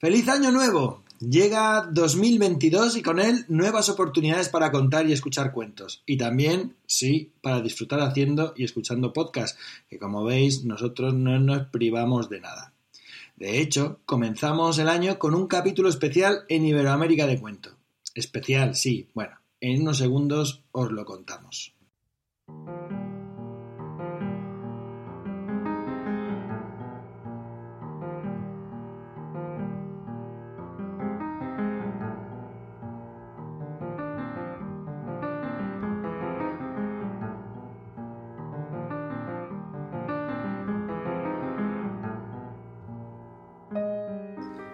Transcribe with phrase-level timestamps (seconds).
[0.00, 1.02] ¡Feliz año nuevo!
[1.18, 6.02] Llega 2022 y con él nuevas oportunidades para contar y escuchar cuentos.
[6.06, 9.58] Y también, sí, para disfrutar haciendo y escuchando podcasts,
[9.90, 12.72] que como veis nosotros no nos privamos de nada.
[13.36, 17.76] De hecho, comenzamos el año con un capítulo especial en Iberoamérica de Cuento.
[18.14, 21.74] Especial, sí, bueno, en unos segundos os lo contamos.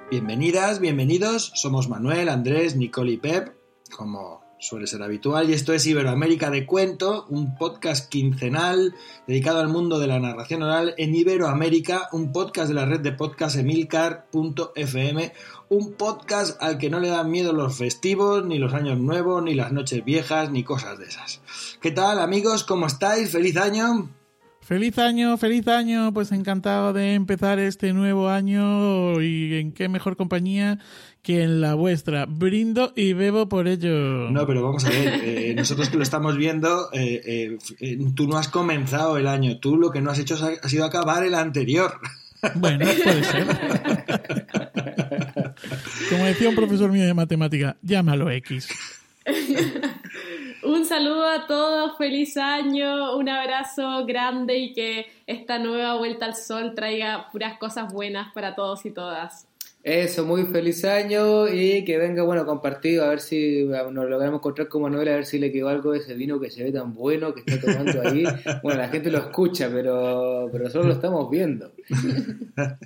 [0.08, 1.50] Bienvenidas, bienvenidos.
[1.56, 3.56] Somos Manuel, Andrés, Nicole y Pep,
[3.96, 8.94] como suele ser habitual, y esto es Iberoamérica de Cuento, un podcast quincenal
[9.26, 13.10] dedicado al mundo de la narración oral en Iberoamérica, un podcast de la red de
[13.10, 15.32] podcast emilcar.fm,
[15.70, 19.54] un podcast al que no le dan miedo los festivos, ni los años nuevos, ni
[19.56, 21.40] las noches viejas, ni cosas de esas.
[21.80, 22.62] ¿Qué tal amigos?
[22.62, 23.32] ¿Cómo estáis?
[23.32, 24.08] ¡Feliz año!
[24.66, 30.16] Feliz año, feliz año, pues encantado de empezar este nuevo año y en qué mejor
[30.16, 30.80] compañía
[31.22, 32.26] que en la vuestra.
[32.26, 34.28] Brindo y bebo por ello.
[34.28, 38.38] No, pero vamos a ver, eh, nosotros que lo estamos viendo, eh, eh, tú no
[38.38, 42.00] has comenzado el año, tú lo que no has hecho ha sido acabar el anterior.
[42.56, 43.46] Bueno, puede ser.
[46.10, 48.66] Como decía un profesor mío de matemática, llámalo X.
[50.66, 56.34] Un saludo a todos, feliz año, un abrazo grande y que esta nueva vuelta al
[56.34, 59.46] sol traiga puras cosas buenas para todos y todas.
[59.84, 64.66] Eso, muy feliz año y que venga, bueno, compartido, a ver si nos logramos encontrar
[64.66, 66.92] con Manuel, a ver si le quedó algo de ese vino que se ve tan
[66.94, 68.24] bueno que está tomando ahí.
[68.64, 71.72] Bueno, la gente lo escucha, pero, pero nosotros lo estamos viendo.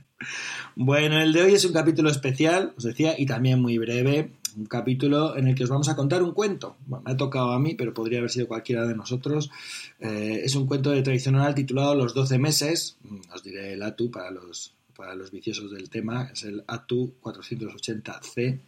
[0.77, 4.67] Bueno, el de hoy es un capítulo especial, os decía, y también muy breve un
[4.67, 6.77] capítulo en el que os vamos a contar un cuento.
[6.87, 9.51] me ha tocado a mí, pero podría haber sido cualquiera de nosotros.
[9.99, 12.97] Eh, es un cuento de tradición oral titulado Los 12 meses.
[13.05, 16.31] Mm, os diré el ATU para los, para los viciosos del tema.
[16.33, 18.59] Es el ATU 480C.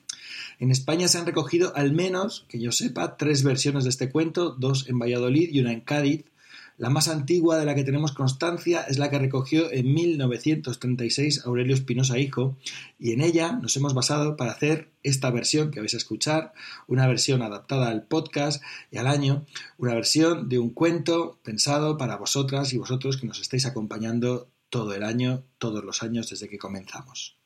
[0.59, 4.55] En España se han recogido al menos, que yo sepa, tres versiones de este cuento,
[4.59, 6.25] dos en Valladolid y una en Cádiz.
[6.79, 11.75] La más antigua de la que tenemos constancia es la que recogió en 1936 Aurelio
[11.75, 12.57] Espinosa Hijo
[12.99, 16.53] y en ella nos hemos basado para hacer esta versión que vais a escuchar,
[16.87, 19.45] una versión adaptada al podcast y al año,
[19.79, 24.95] una versión de un cuento pensado para vosotras y vosotros que nos estáis acompañando todo
[24.95, 27.42] el año, todos los años desde que comenzamos.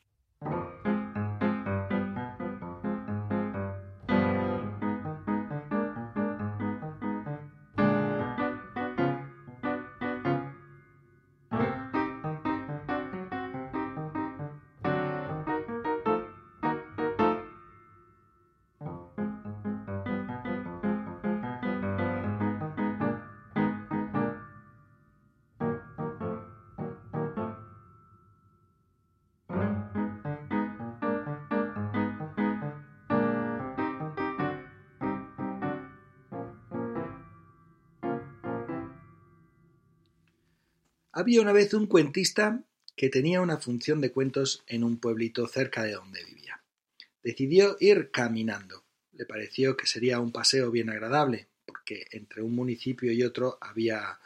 [41.17, 42.61] Había una vez un cuentista
[42.95, 46.61] que tenía una función de cuentos en un pueblito cerca de donde vivía.
[47.23, 48.85] Decidió ir caminando.
[49.15, 54.19] Le pareció que sería un paseo bien agradable, porque entre un municipio y otro había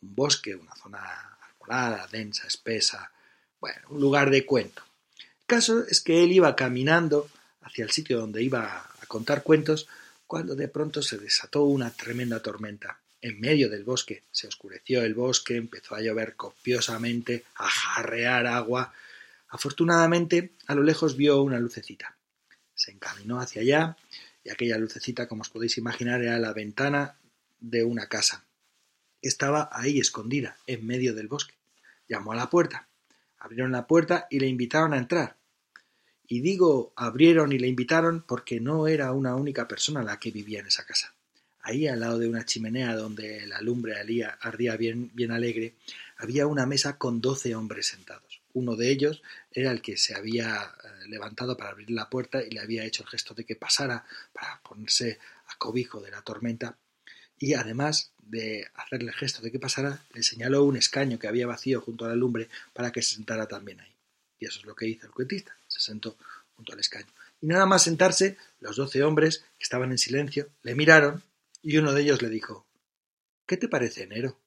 [0.00, 3.10] un bosque, una zona arbolada, densa, espesa,
[3.58, 4.84] bueno, un lugar de cuento.
[5.18, 7.28] El caso es que él iba caminando
[7.62, 9.88] hacia el sitio donde iba a contar cuentos
[10.28, 14.24] cuando de pronto se desató una tremenda tormenta en medio del bosque.
[14.30, 18.92] Se oscureció el bosque, empezó a llover copiosamente, a jarrear agua.
[19.48, 22.16] Afortunadamente, a lo lejos vio una lucecita.
[22.74, 23.96] Se encaminó hacia allá
[24.44, 27.16] y aquella lucecita, como os podéis imaginar, era la ventana
[27.58, 28.44] de una casa.
[29.22, 31.54] Estaba ahí escondida, en medio del bosque.
[32.08, 32.86] Llamó a la puerta.
[33.38, 35.36] Abrieron la puerta y le invitaron a entrar.
[36.28, 40.60] Y digo abrieron y le invitaron porque no era una única persona la que vivía
[40.60, 41.15] en esa casa.
[41.66, 45.74] Ahí, al lado de una chimenea donde la lumbre ardía bien, bien alegre,
[46.16, 48.40] había una mesa con doce hombres sentados.
[48.52, 49.20] Uno de ellos
[49.50, 53.02] era el que se había eh, levantado para abrir la puerta y le había hecho
[53.02, 55.18] el gesto de que pasara para ponerse
[55.48, 56.76] a cobijo de la tormenta.
[57.36, 61.48] Y además de hacerle el gesto de que pasara, le señaló un escaño que había
[61.48, 63.92] vacío junto a la lumbre para que se sentara también ahí.
[64.38, 65.56] Y eso es lo que hizo el cuentista.
[65.66, 66.16] Se sentó
[66.54, 67.08] junto al escaño.
[67.40, 71.24] Y nada más sentarse, los doce hombres, que estaban en silencio, le miraron
[71.66, 72.64] y uno de ellos le dijo
[73.44, 74.38] ¿Qué te parece enero?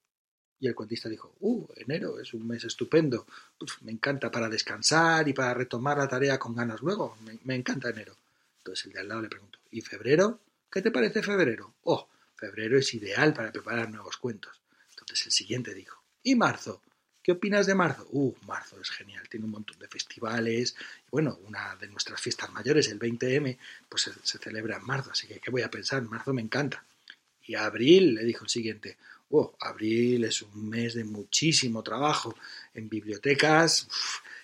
[0.58, 3.28] Y el cuentista dijo, uh, enero es un mes estupendo,
[3.60, 7.90] Uf, me encanta para descansar y para retomar la tarea con ganas luego, me, encanta
[7.90, 8.16] enero.
[8.60, 10.40] Entonces el de al lado le preguntó, ¿y febrero?
[10.72, 11.76] ¿Qué te parece febrero?
[11.84, 14.62] Oh, febrero es ideal para preparar nuevos cuentos.
[14.90, 16.82] Entonces el siguiente dijo, ¿y marzo?
[17.22, 18.08] ¿Qué opinas de marzo?
[18.12, 20.76] Uh, marzo es genial, tiene un montón de festivales.
[21.12, 23.58] Bueno, una de nuestras fiestas mayores, el 20M,
[23.90, 26.02] pues se, se, celebra en marzo, así que ¿qué voy a pensar?
[26.02, 26.86] Marzo me encanta.
[27.50, 28.98] Y abril, le dijo el siguiente,
[29.32, 32.36] oh, abril es un mes de muchísimo trabajo
[32.76, 33.88] en bibliotecas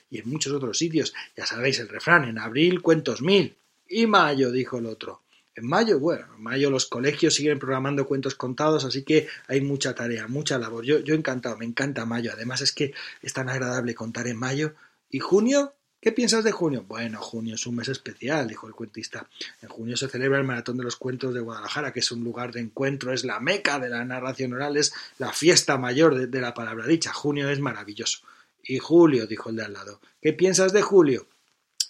[0.10, 1.14] y en muchos otros sitios.
[1.38, 3.56] Ya sabéis el refrán, en abril cuentos mil.
[3.88, 5.22] Y mayo, dijo el otro.
[5.54, 9.94] En mayo, bueno, en mayo los colegios siguen programando cuentos contados, así que hay mucha
[9.94, 10.84] tarea, mucha labor.
[10.84, 12.32] Yo, yo encantado, me encanta mayo.
[12.34, 14.74] Además es que es tan agradable contar en mayo.
[15.12, 15.76] ¿Y junio?
[16.06, 16.86] ¿Qué piensas de junio?
[16.88, 19.28] Bueno, junio es un mes especial, dijo el cuentista.
[19.64, 22.52] En junio se celebra el Maratón de los Cuentos de Guadalajara, que es un lugar
[22.52, 26.42] de encuentro, es la meca de la narración oral, es la fiesta mayor de, de
[26.42, 27.12] la palabra dicha.
[27.12, 28.20] Junio es maravilloso.
[28.64, 30.00] Y julio, dijo el de al lado.
[30.22, 31.26] ¿Qué piensas de julio?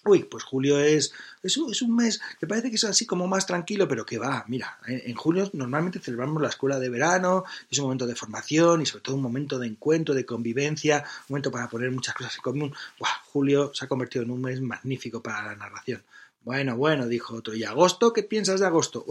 [0.07, 3.47] Uy, pues julio es, es, es, un mes que parece que es así como más
[3.47, 7.85] tranquilo, pero que va, mira, en, julio normalmente celebramos la escuela de verano, es un
[7.85, 11.67] momento de formación y sobre todo un momento de encuentro, de convivencia, un momento para
[11.67, 12.75] poner muchas cosas en común.
[12.99, 16.03] Buah, julio se ha convertido en un mes magnífico para la narración.
[16.43, 17.55] Bueno, bueno, dijo otro.
[17.55, 18.13] ¿Y agosto?
[18.13, 19.03] ¿Qué piensas de agosto?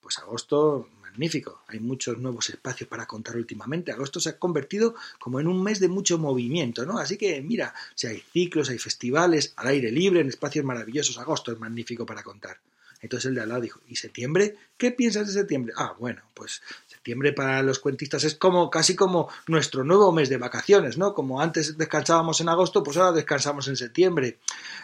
[0.00, 0.88] Pues agosto
[1.18, 1.62] magnífico.
[1.66, 3.90] Hay muchos nuevos espacios para contar últimamente.
[3.90, 6.98] Agosto se ha convertido como en un mes de mucho movimiento, ¿no?
[6.98, 11.50] Así que mira, si hay ciclos, hay festivales, al aire libre, en espacios maravillosos, agosto
[11.50, 12.58] es magnífico para contar.
[13.00, 14.56] Entonces el de al lado dijo, ¿y septiembre?
[14.76, 15.72] ¿Qué piensas de septiembre?
[15.76, 20.36] Ah, bueno, pues septiembre para los cuentistas es como casi como nuestro nuevo mes de
[20.36, 21.14] vacaciones, ¿no?
[21.14, 24.38] Como antes descansábamos en agosto, pues ahora descansamos en septiembre.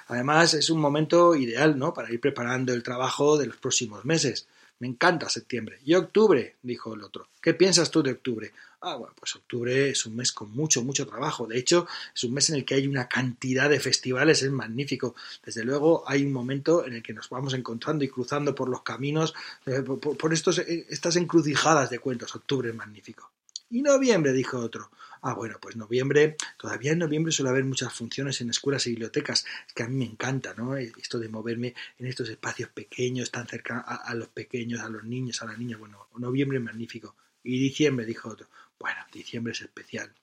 [0.08, 1.94] Además es un momento ideal, ¿no?
[1.94, 4.46] Para ir preparando el trabajo de los próximos meses.
[4.81, 5.79] Me encanta septiembre.
[5.85, 7.29] Y octubre, dijo el otro.
[7.41, 8.53] ¿Qué piensas tú de octubre?
[8.81, 11.47] Ah, bueno, pues octubre es un mes con mucho, mucho trabajo.
[11.47, 15.15] De hecho, es un mes en el que hay una cantidad de festivales, es magnífico.
[15.44, 18.82] Desde luego, hay un momento en el que nos vamos encontrando y cruzando por los
[18.82, 19.32] caminos,
[19.65, 22.35] eh, por, por estos, eh, estas encrucijadas de cuentos.
[22.35, 23.31] Octubre es magnífico.
[23.75, 24.93] Y noviembre, dijo otro.
[25.21, 29.44] Ah, bueno, pues noviembre, todavía en noviembre suele haber muchas funciones en escuelas y bibliotecas,
[29.67, 30.76] es que a mí me encanta, ¿no?
[30.76, 35.03] Esto de moverme en estos espacios pequeños, tan cerca a, a los pequeños, a los
[35.03, 37.17] niños, a las niñas, bueno, noviembre es magnífico.
[37.43, 38.47] Y diciembre, dijo otro.
[38.79, 40.15] Bueno, diciembre es especial.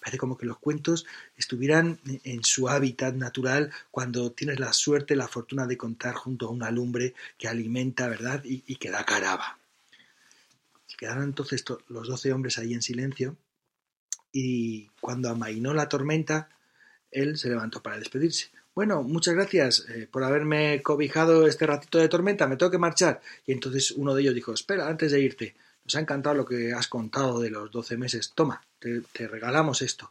[0.00, 5.28] Parece como que los cuentos estuvieran en su hábitat natural cuando tienes la suerte, la
[5.28, 8.44] fortuna de contar junto a una lumbre que alimenta, ¿verdad?
[8.44, 9.57] Y, y que da caraba.
[10.98, 13.36] Quedaron entonces los doce hombres ahí en silencio
[14.32, 16.48] y cuando amainó la tormenta,
[17.12, 18.50] él se levantó para despedirse.
[18.74, 23.20] Bueno, muchas gracias eh, por haberme cobijado este ratito de tormenta, me tengo que marchar.
[23.46, 25.54] Y entonces uno de ellos dijo, espera, antes de irte,
[25.84, 30.10] nos ha encantado lo que has contado de los doce meses, toma, te, regalamos esto.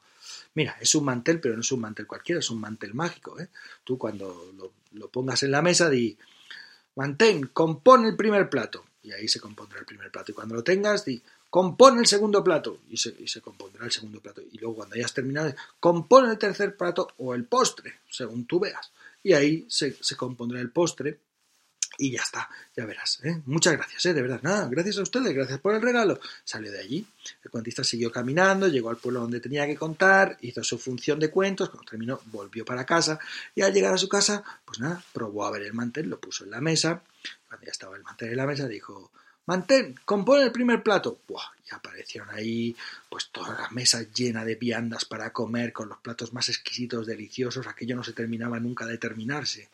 [0.56, 3.38] Mira, es un mantel, pero no es un mantel cualquiera, es un mantel mágico.
[3.39, 3.50] ¿eh?
[3.84, 6.18] Tú cuando lo, lo pongas en la mesa, di,
[6.95, 8.86] mantén, compón el primer plato.
[9.04, 10.32] Y ahí se compondrá el primer plato.
[10.32, 13.92] Y cuando lo tengas, di, compone el segundo plato y se, y se, compondrá el
[13.92, 14.42] segundo plato.
[14.52, 18.92] Y luego cuando hayas terminado, compone el tercer plato o el postre, según tú veas.
[19.24, 21.20] Y ahí se, se compondrá el postre
[21.98, 23.20] y ya está, ya verás.
[23.24, 23.42] ¿eh?
[23.46, 24.14] Muchas gracias, ¿eh?
[24.14, 24.40] de verdad.
[24.44, 26.20] Nada, gracias a ustedes, gracias por el regalo.
[26.44, 27.06] Salió de allí.
[27.44, 31.30] El cuentista siguió caminando, llegó al pueblo donde tenía que contar, hizo su función de
[31.30, 33.20] cuentos, cuando terminó volvió para casa
[33.56, 36.44] y al llegar a su casa, pues nada, probó a ver el mantel, lo puso
[36.44, 37.01] en la mesa.
[37.48, 39.12] Cuando ya estaba el mantel en la mesa, dijo,
[39.48, 41.20] Mantén, compone el primer plato.
[41.27, 42.75] Buah, y aparecieron ahí
[43.10, 47.66] pues todas las mesas llenas de viandas para comer con los platos más exquisitos, deliciosos.
[47.66, 49.70] Aquello no se terminaba nunca de terminarse.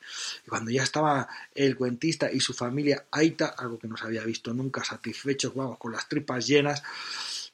[0.46, 4.24] Y cuando ya estaba el cuentista y su familia Aita, algo que no se había
[4.24, 6.84] visto nunca, satisfechos, vamos, con las tripas llenas,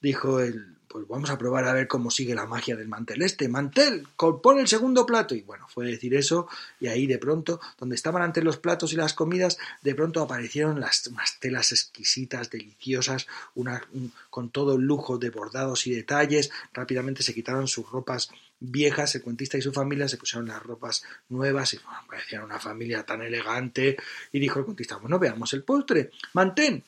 [0.01, 3.47] dijo él, pues vamos a probar a ver cómo sigue la magia del mantel este.
[3.47, 5.35] Mantel, compone el segundo plato.
[5.35, 6.47] Y bueno, fue decir eso
[6.79, 10.79] y ahí de pronto, donde estaban ante los platos y las comidas, de pronto aparecieron
[10.79, 16.49] las unas telas exquisitas, deliciosas, una, un, con todo el lujo de bordados y detalles.
[16.73, 21.03] Rápidamente se quitaron sus ropas viejas, el cuentista y su familia se pusieron las ropas
[21.29, 23.95] nuevas y bueno, parecían una familia tan elegante.
[24.31, 26.11] Y dijo el cuentista, bueno, veamos el postre.
[26.33, 26.83] Mantén,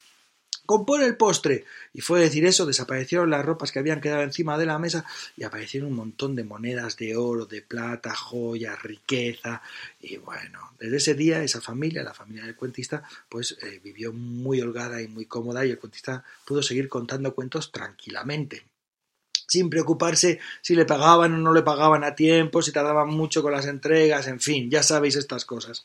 [0.71, 1.65] compone el postre.
[1.93, 5.43] Y fue decir eso, desaparecieron las ropas que habían quedado encima de la mesa y
[5.43, 9.61] aparecieron un montón de monedas de oro, de plata, joyas, riqueza.
[9.99, 14.61] Y bueno, desde ese día esa familia, la familia del cuentista, pues eh, vivió muy
[14.61, 18.63] holgada y muy cómoda y el cuentista pudo seguir contando cuentos tranquilamente
[19.47, 23.51] sin preocuparse si le pagaban o no le pagaban a tiempo, si tardaban mucho con
[23.51, 25.83] las entregas, en fin, ya sabéis estas cosas.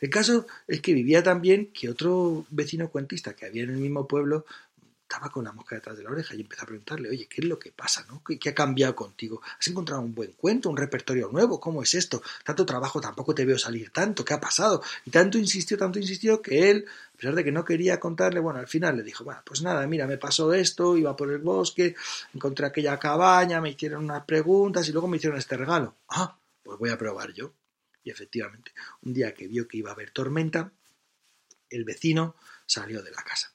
[0.00, 4.06] El caso es que vivía también que otro vecino cuentista que había en el mismo
[4.06, 4.44] pueblo
[5.08, 7.46] estaba con la mosca detrás de la oreja y empecé a preguntarle, oye, ¿qué es
[7.46, 8.04] lo que pasa?
[8.10, 8.22] ¿no?
[8.22, 9.40] ¿Qué, ¿Qué, ha cambiado contigo?
[9.58, 11.58] ¿Has encontrado un buen cuento, un repertorio nuevo?
[11.58, 12.22] ¿Cómo es esto?
[12.44, 14.82] Tanto trabajo, tampoco te veo salir tanto, ¿qué ha pasado?
[15.06, 18.58] Y tanto insistió, tanto insistió que él, a pesar de que no quería contarle, bueno,
[18.58, 21.96] al final le dijo, bueno, pues nada, mira, me pasó esto, iba por el bosque,
[22.34, 25.94] encontré aquella cabaña, me hicieron unas preguntas y luego me hicieron este regalo.
[26.10, 27.50] Ah, pues voy a probar yo.
[28.10, 28.72] Efectivamente,
[29.02, 30.72] un día que vio que iba a haber tormenta,
[31.70, 32.36] el vecino
[32.66, 33.52] salió de la casa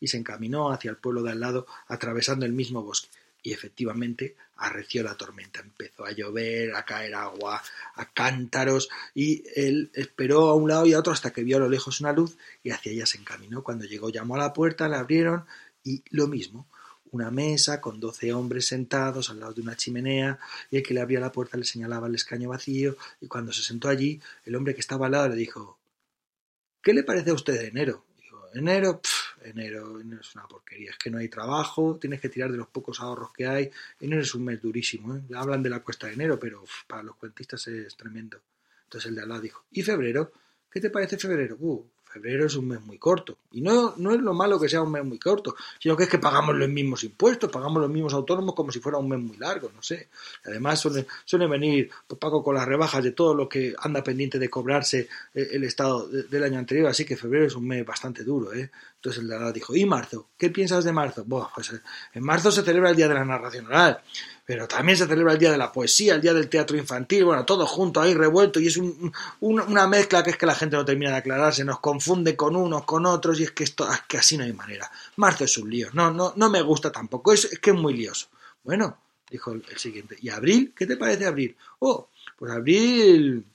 [0.00, 3.08] y se encaminó hacia el pueblo de al lado atravesando el mismo bosque.
[3.42, 5.60] Y efectivamente arreció la tormenta.
[5.60, 7.62] Empezó a llover, a caer agua,
[7.94, 11.60] a cántaros, y él esperó a un lado y a otro hasta que vio a
[11.60, 13.62] lo lejos una luz y hacia ella se encaminó.
[13.62, 15.44] Cuando llegó llamó a la puerta, la abrieron
[15.82, 16.66] y lo mismo.
[17.14, 20.36] Una mesa con doce hombres sentados al lado de una chimenea,
[20.68, 23.62] y el que le abría la puerta le señalaba el escaño vacío, y cuando se
[23.62, 25.78] sentó allí, el hombre que estaba al lado le dijo
[26.82, 28.04] ¿Qué le parece a usted de enero?
[28.52, 32.50] Enero, pff, enero, enero es una porquería, es que no hay trabajo, tienes que tirar
[32.50, 35.22] de los pocos ahorros que hay, enero es un mes durísimo, ¿eh?
[35.36, 38.40] hablan de la cuesta de enero, pero para los cuentistas es tremendo.
[38.84, 40.32] Entonces el de al lado dijo, ¿y febrero?
[40.68, 41.56] ¿Qué te parece febrero?
[41.60, 43.36] Uh, febrero es un mes muy corto.
[43.50, 46.08] Y no, no es lo malo que sea un mes muy corto, sino que es
[46.08, 49.36] que pagamos los mismos impuestos, pagamos los mismos autónomos como si fuera un mes muy
[49.36, 50.08] largo, no sé.
[50.44, 54.48] Además suele, suele venir, pues con las rebajas de todo lo que anda pendiente de
[54.48, 58.70] cobrarse el Estado del año anterior, así que febrero es un mes bastante duro, ¿eh?
[59.04, 60.30] Entonces el de al dijo, ¿y marzo?
[60.38, 61.26] ¿Qué piensas de marzo?
[61.26, 61.72] Pues
[62.14, 64.00] en marzo se celebra el Día de la Narración Oral
[64.46, 67.44] pero también se celebra el Día de la Poesía, el Día del Teatro Infantil, bueno,
[67.44, 70.84] todo junto ahí revuelto y es un, una mezcla que es que la gente no
[70.84, 74.18] termina de aclararse, nos confunde con unos, con otros y es que, esto, es que
[74.18, 74.90] así no hay manera.
[75.16, 77.94] Marzo es un lío, no, no, no me gusta tampoco, es, es que es muy
[77.94, 78.28] lioso.
[78.62, 78.98] Bueno,
[79.30, 80.74] dijo el, el siguiente, ¿y abril?
[80.76, 81.56] ¿Qué te parece abril?
[81.78, 82.08] Oh,
[82.38, 83.46] pues abril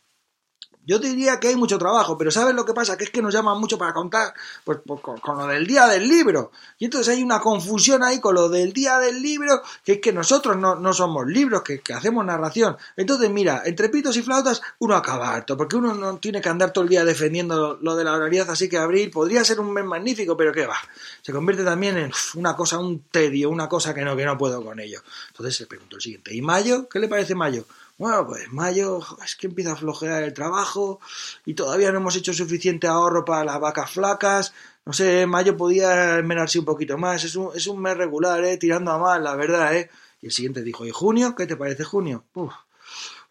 [0.90, 2.98] yo diría que hay mucho trabajo, pero ¿sabes lo que pasa?
[2.98, 6.08] Que es que nos llaman mucho para contar pues, pues con, lo del día del
[6.08, 6.52] libro.
[6.80, 10.12] Y entonces hay una confusión ahí con lo del día del libro, que es que
[10.12, 12.76] nosotros no, no somos libros, que, que, hacemos narración.
[12.98, 16.74] Entonces, mira, entre pitos y flautas uno acaba harto, porque uno no tiene que andar
[16.74, 19.86] todo el día defendiendo lo, de la oralidad, así que abril podría ser un mes
[19.86, 20.78] magnífico, pero ¿qué va?
[21.22, 24.66] Se convierte también en una cosa, un tedio, una cosa que no, que no puedo
[24.66, 25.04] con ello.
[25.28, 26.90] Entonces se preguntó el siguiente, ¿y mayo?
[26.90, 27.66] ¿Qué le parece mayo?
[28.00, 31.02] Bueno, pues mayo es que empieza a flojear el trabajo
[31.46, 34.54] y todavía no hemos hecho suficiente ahorro para las vacas flacas.
[34.86, 37.26] No sé, mayo podía esmerarse un poquito más.
[37.26, 38.56] Es un, es un mes regular, ¿eh?
[38.56, 39.90] Tirando a mal, la verdad, ¿eh?
[40.22, 41.36] Y el siguiente dijo, ¿y junio?
[41.36, 42.24] ¿Qué te parece junio?
[42.36, 42.54] Uf,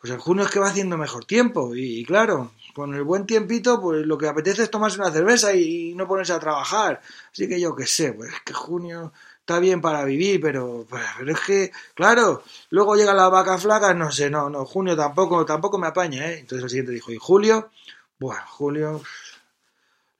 [0.02, 1.74] pues en junio es que va haciendo mejor tiempo.
[1.74, 5.54] Y, y, claro, con el buen tiempito, pues lo que apetece es tomarse una cerveza
[5.54, 7.00] y, y no ponerse a trabajar.
[7.32, 9.14] Así que yo qué sé, pues es que junio
[9.48, 14.12] está bien para vivir, pero, pero es que, claro, luego llegan las vacas flacas, no
[14.12, 16.40] sé, no, no, junio tampoco, tampoco me apaña, ¿eh?
[16.40, 17.70] Entonces el siguiente dijo, ¿y julio?
[18.18, 19.00] Bueno, julio,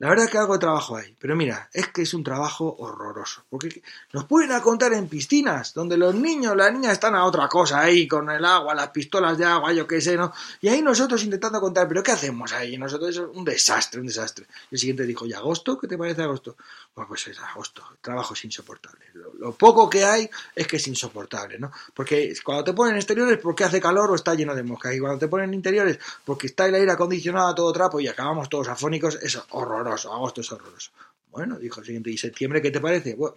[0.00, 3.42] la verdad es que algo trabajo hay, pero mira, es que es un trabajo horroroso,
[3.50, 7.80] porque nos pueden contar en piscinas, donde los niños, las niñas están a otra cosa
[7.80, 10.32] ahí, con el agua, las pistolas de agua, yo qué sé, ¿no?
[10.60, 12.78] Y ahí nosotros intentando contar, pero ¿qué hacemos ahí?
[12.78, 14.46] Nosotros es un desastre, un desastre.
[14.70, 15.76] Y el siguiente dijo, ¿y agosto?
[15.76, 16.56] ¿Qué te parece agosto?
[16.94, 19.04] Bueno, pues es agosto, el trabajo es insoportable.
[19.14, 21.72] Lo, lo, poco que hay es que es insoportable, ¿no?
[21.92, 25.18] Porque cuando te ponen exteriores porque hace calor o está lleno de moscas, y cuando
[25.18, 29.18] te ponen interiores porque está el aire acondicionado a todo trapo y acabamos todos afónicos,
[29.20, 30.90] es horroroso horroroso, agosto es horroroso.
[31.30, 33.14] Bueno, dijo el siguiente, ¿y septiembre qué te parece?
[33.14, 33.36] Bueno,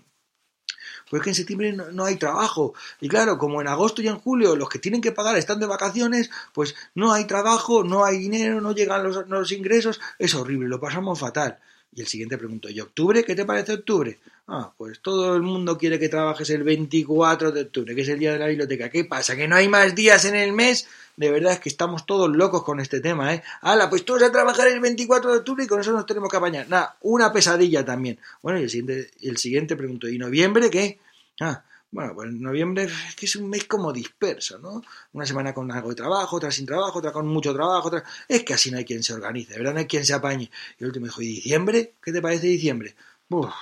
[1.10, 2.74] pues que en septiembre no, no, hay trabajo.
[3.00, 5.66] Y claro, como en agosto y en julio los que tienen que pagar están de
[5.66, 10.68] vacaciones, pues no hay trabajo, no hay dinero, no llegan los, los ingresos, es horrible,
[10.68, 11.60] lo pasamos fatal.
[11.94, 13.24] Y el siguiente preguntó, ¿y octubre?
[13.26, 14.20] ¿Qué te parece octubre?
[14.48, 18.20] Ah, pues todo el mundo quiere que trabajes el 24 de octubre, que es el
[18.20, 18.90] día de la biblioteca.
[18.90, 19.36] ¿Qué pasa?
[19.36, 20.88] ¿Que no hay más días en el mes?
[21.18, 23.44] De verdad es que estamos todos locos con este tema, ¿eh?
[23.62, 23.90] ¡Hala!
[23.90, 26.70] Pues todos a trabajar el 24 de octubre y con eso nos tenemos que apañar.
[26.70, 28.18] Nada, una pesadilla también.
[28.42, 31.00] Bueno, y el siguiente, el siguiente preguntó, ¿y noviembre qué?
[31.42, 34.82] Ah, bueno, pues noviembre es que es un mes como disperso, ¿no?
[35.12, 38.04] Una semana con algo de trabajo, otra sin trabajo, otra con mucho trabajo, otra...
[38.30, 39.74] Es que así no hay quien se organice, ¿verdad?
[39.74, 40.50] No hay quien se apañe.
[40.80, 41.96] Y el último dijo, ¿y diciembre?
[42.02, 42.96] ¿Qué te parece diciembre?
[43.30, 43.54] Uf,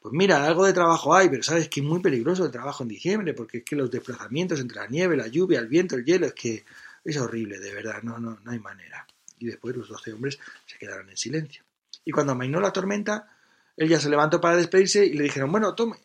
[0.00, 2.88] pues mira, algo de trabajo hay, pero sabes que es muy peligroso el trabajo en
[2.88, 6.26] diciembre, porque es que los desplazamientos entre la nieve, la lluvia, el viento, el hielo,
[6.26, 6.64] es que
[7.04, 9.06] es horrible, de verdad, no, no, no hay manera.
[9.38, 11.62] Y después los doce hombres se quedaron en silencio.
[12.04, 13.28] Y cuando amainó la tormenta,
[13.76, 15.96] él ya se levantó para despedirse y le dijeron, bueno, tome,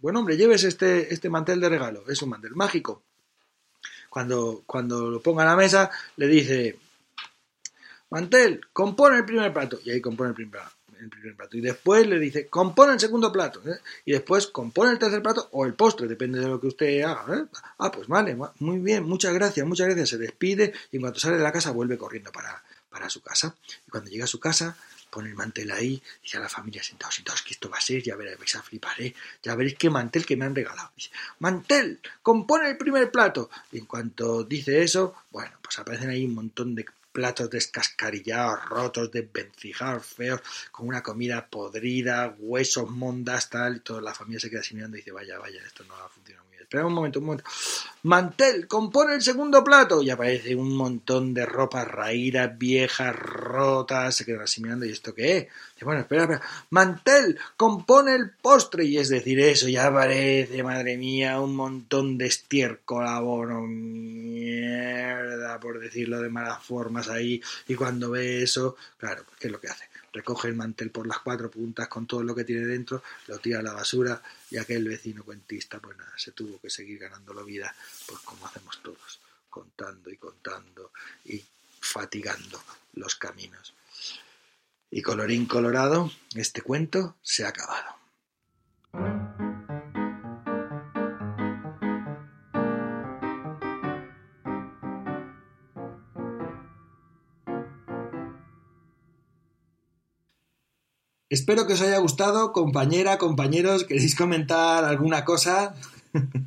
[0.00, 3.02] buen hombre, lleves este, este mantel de regalo, es un mantel mágico.
[4.10, 6.78] Cuando, cuando lo ponga a la mesa, le dice,
[8.10, 9.78] mantel, compone el primer plato.
[9.84, 10.62] Y ahí compone el primer,
[10.98, 11.56] el primer plato.
[11.56, 13.60] Y después le dice, compone el segundo plato.
[13.68, 13.78] ¿eh?
[14.04, 17.36] Y después compone el tercer plato o el postre, depende de lo que usted haga.
[17.36, 17.44] ¿eh?
[17.78, 20.10] Ah, pues vale, muy bien, muchas gracias, muchas gracias.
[20.10, 23.54] Se despide y en cuanto sale de la casa vuelve corriendo para, para su casa.
[23.86, 24.76] Y cuando llega a su casa,
[25.16, 28.02] pone el mantel ahí, dice a la familia sentados, sentados, que esto va a ser,
[28.02, 29.14] ya veréis, vais a flipar, ¿eh?
[29.42, 30.90] ya veréis qué mantel que me han regalado.
[30.94, 31.08] Dice,
[31.38, 33.48] mantel, compone el primer plato.
[33.72, 39.10] Y en cuanto dice eso, bueno, pues aparecen ahí un montón de platos descascarillados, rotos,
[39.10, 44.60] desvencijados, feos, con una comida podrida, huesos, mondas, tal, y toda la familia se queda
[44.60, 46.45] así mirando y dice, vaya, vaya, esto no va a funcionar.
[46.66, 47.48] Espera un momento, un momento.
[48.02, 50.02] Mantel, compone el segundo plato.
[50.02, 55.14] Y aparece un montón de ropas raídas, viejas, rotas, se quedan así mirando, ¿y esto
[55.14, 55.46] qué es?
[55.84, 56.42] Bueno, espera, espera.
[56.70, 58.84] Mantel, compone el postre.
[58.84, 63.60] Y es decir, eso ya aparece, madre mía, un montón de estiércol, abono,
[65.60, 67.40] por decirlo de malas formas ahí.
[67.68, 69.84] Y cuando ve eso, claro, ¿qué es lo que hace?
[70.16, 73.60] Recoge el mantel por las cuatro puntas con todo lo que tiene dentro, lo tira
[73.60, 77.42] a la basura y aquel vecino cuentista, pues nada, se tuvo que seguir ganando la
[77.42, 77.74] vida,
[78.06, 79.20] pues como hacemos todos,
[79.50, 80.92] contando y contando
[81.26, 81.44] y
[81.80, 82.62] fatigando
[82.94, 83.74] los caminos.
[84.90, 87.96] Y colorín colorado, este cuento se ha acabado.
[101.36, 103.84] Espero que os haya gustado, compañera, compañeros.
[103.84, 105.74] ¿Queréis comentar alguna cosa?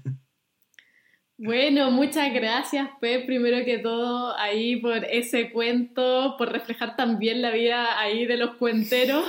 [1.41, 7.51] Bueno, muchas gracias, Pep, primero que todo, ahí por ese cuento, por reflejar también la
[7.51, 9.23] vida ahí de los cuenteros,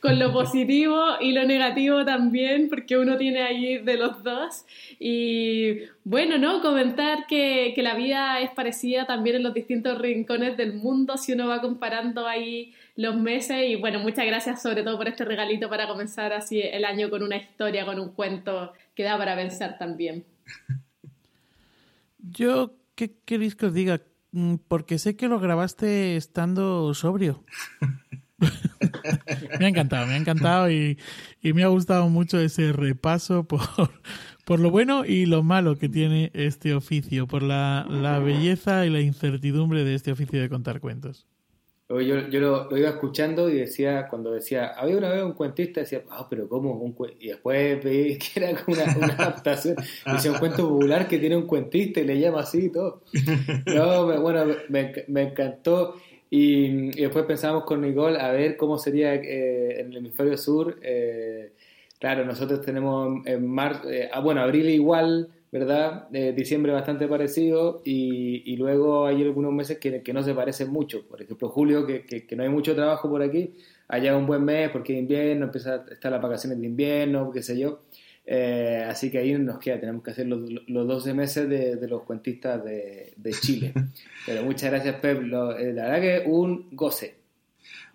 [0.00, 4.64] con lo positivo y lo negativo también, porque uno tiene ahí de los dos.
[4.98, 6.62] Y bueno, ¿no?
[6.62, 11.32] Comentar que, que la vida es parecida también en los distintos rincones del mundo, si
[11.32, 13.68] uno va comparando ahí los meses.
[13.68, 17.22] Y bueno, muchas gracias sobre todo por este regalito para comenzar así el año con
[17.22, 20.24] una historia, con un cuento que da para pensar también.
[22.22, 24.02] Yo, ¿qué queréis que os diga?
[24.32, 27.44] Mm, porque sé que lo grabaste estando sobrio.
[29.60, 30.98] me ha encantado, me ha encantado y,
[31.40, 33.60] y, me ha gustado mucho ese repaso por,
[34.44, 38.90] por lo bueno y lo malo que tiene este oficio, por la, la belleza y
[38.90, 41.26] la incertidumbre de este oficio de contar cuentos.
[42.00, 46.02] Yo, yo lo, iba escuchando y decía, cuando decía, había una vez un cuentista, decía,
[46.10, 46.72] ah, pero ¿cómo?
[46.72, 49.76] Un y después pedí que era como una, una adaptación.
[50.06, 53.02] Decía un cuento popular que tiene un cuentista y le llama así y todo.
[53.66, 55.96] No, bueno, me, me encantó.
[56.34, 60.78] Y, después pensamos con Nicole a ver cómo sería eh, en el hemisferio sur.
[60.80, 61.52] Eh,
[61.98, 66.08] claro, nosotros tenemos en marzo, eh, ah, bueno, abril igual ¿verdad?
[66.14, 70.70] Eh, diciembre bastante parecido y, y, luego hay algunos meses que, que, no se parecen
[70.70, 71.06] mucho.
[71.06, 73.52] Por ejemplo, julio, que, que, no hay mucho trabajo por aquí,
[73.86, 77.42] allá un buen mes porque es invierno, empieza a estar las vacaciones de invierno, qué
[77.42, 77.82] sé yo.
[78.24, 81.88] Eh, así que ahí nos queda, tenemos que hacer los, los 12 meses de, de
[81.88, 83.74] los cuentistas de, de, Chile.
[84.26, 85.20] Pero muchas gracias, Pep.
[85.20, 87.16] Lo, eh, la verdad que un goce.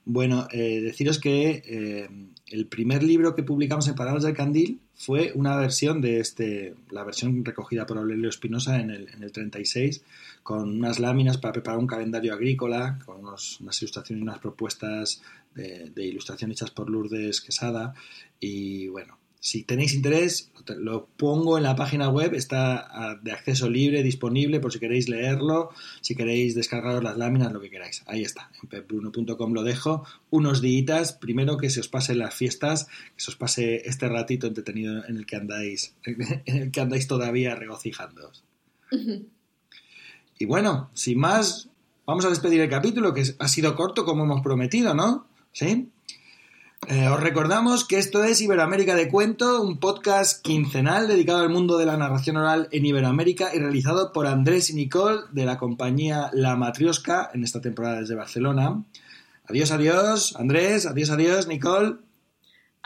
[0.05, 2.07] Bueno, deciros que
[2.47, 7.03] el primer libro que publicamos en Palabras del Candil fue una versión de este, la
[7.03, 10.03] versión recogida por Aurelio Espinosa en el, en el 36,
[10.41, 15.21] con unas láminas para preparar un calendario agrícola, con unos, unas ilustraciones y unas propuestas
[15.53, 17.93] de, de, ilustración hechas por Lourdes Quesada.
[18.39, 24.03] Y bueno, si tenéis interés, lo pongo en la página web, está de acceso libre,
[24.03, 25.69] disponible por si queréis leerlo,
[26.01, 28.03] si queréis descargaros las láminas, lo que queráis.
[28.07, 30.05] Ahí está, en pepbruno.com lo dejo.
[30.31, 34.47] Unos días, primero que se os pase las fiestas, que se os pase este ratito
[34.47, 38.43] entretenido en el que andáis, en el que andáis todavía regocijándoos.
[40.39, 41.69] Y bueno, sin más,
[42.05, 45.25] vamos a despedir el capítulo, que ha sido corto como hemos prometido, ¿no?
[45.53, 45.87] ¿Sí?
[46.89, 51.77] Eh, os recordamos que esto es Iberoamérica de Cuento, un podcast quincenal dedicado al mundo
[51.77, 56.29] de la narración oral en Iberoamérica y realizado por Andrés y Nicole de la compañía
[56.31, 58.85] La Matriosca en esta temporada desde Barcelona.
[59.49, 61.97] Adiós, adiós, Andrés, adiós, adiós, Nicole.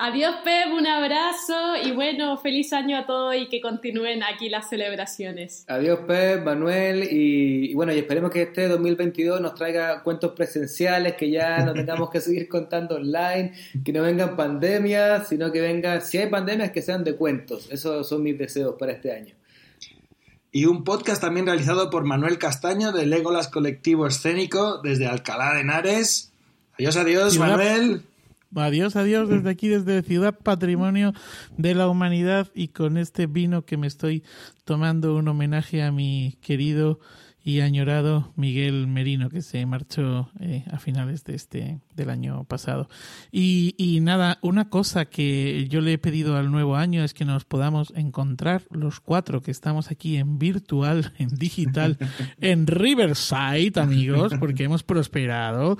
[0.04, 4.68] Adiós, Pep, un abrazo y bueno, feliz año a todos y que continúen aquí las
[4.68, 5.64] celebraciones.
[5.68, 11.14] Adiós, Pep, Manuel, y, y, bueno, y esperemos que este 2022 nos traiga cuentos presenciales,
[11.14, 13.54] que ya no tengamos que seguir contando online,
[13.86, 17.68] que no vengan pandemias, sino que vengan, si hay pandemias, que sean de cuentos.
[17.70, 19.36] Esos son mis deseos para este año.
[20.52, 25.62] Y un podcast también realizado por Manuel Castaño de Legolas Colectivo Escénico desde Alcalá de
[25.62, 26.32] Henares.
[26.80, 28.02] Adiós, adiós, Manuel.
[28.56, 31.14] Adiós, adiós desde aquí, desde Ciudad Patrimonio
[31.58, 34.24] de la Humanidad y con este vino que me estoy
[34.66, 37.00] tomando un homenaje a mi querido
[37.44, 42.88] y añorado Miguel Merino, que se marchó eh, a finales de este del año pasado.
[43.32, 47.26] Y, y nada, una cosa que yo le he pedido al nuevo año es que
[47.26, 51.98] nos podamos encontrar los cuatro que estamos aquí en virtual, en digital,
[52.40, 55.78] en Riverside, amigos, porque hemos prosperado.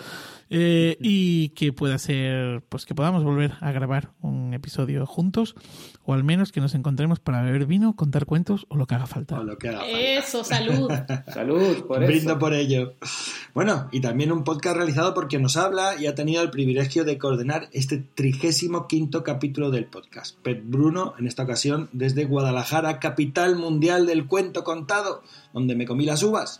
[0.54, 5.56] Eh, y que pueda ser, pues que podamos volver a grabar un episodio juntos,
[6.04, 9.06] o al menos que nos encontremos para beber vino, contar cuentos o lo que haga
[9.08, 9.40] falta.
[9.40, 9.98] O lo que haga falta.
[9.98, 10.92] Eso, salud.
[11.34, 12.40] Salud, por Brindo eso.
[12.40, 12.96] por ello.
[13.54, 17.06] Bueno, y también un podcast realizado por quien nos habla y ha tenido el privilegio
[17.06, 20.38] de coordinar este trigésimo quinto capítulo del podcast.
[20.42, 26.04] Pep Bruno, en esta ocasión desde Guadalajara, capital mundial del cuento contado, donde me comí
[26.04, 26.60] las uvas.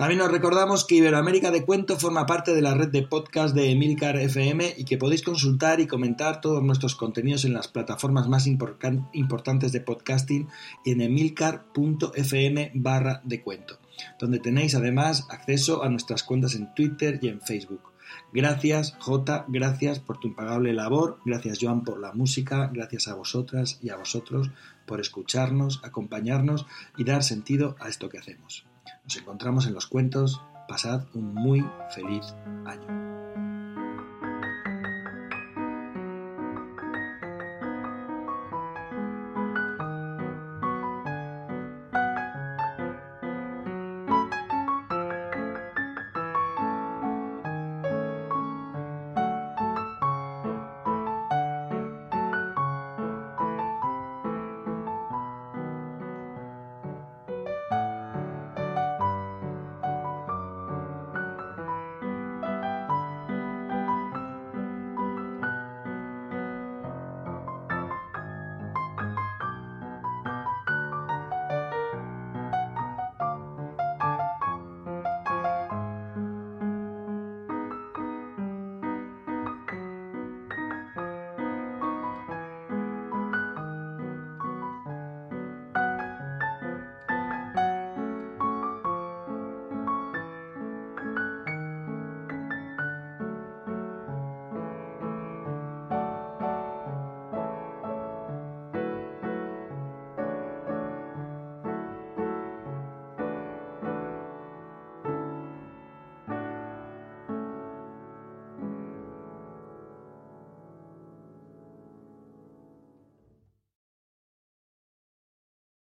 [0.00, 3.70] También nos recordamos que Iberoamérica de Cuento forma parte de la red de podcast de
[3.70, 8.46] Emilcar FM y que podéis consultar y comentar todos nuestros contenidos en las plataformas más
[8.46, 10.48] importantes de podcasting
[10.86, 13.78] y en emilcar.fm barra de cuento,
[14.18, 17.92] donde tenéis además acceso a nuestras cuentas en Twitter y en Facebook.
[18.32, 23.78] Gracias, Jota, gracias por tu impagable labor, gracias, Joan, por la música, gracias a vosotras
[23.82, 24.50] y a vosotros
[24.86, 26.64] por escucharnos, acompañarnos
[26.96, 28.64] y dar sentido a esto que hacemos.
[29.04, 30.40] Nos encontramos en los cuentos.
[30.68, 32.34] Pasad un muy feliz
[32.66, 33.19] año.